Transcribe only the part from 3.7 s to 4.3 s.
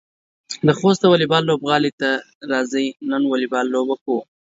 لوبه کوو.